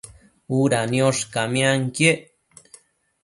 Uda 0.59 0.79
niosh 0.91 1.21
camianquiec 1.33 2.19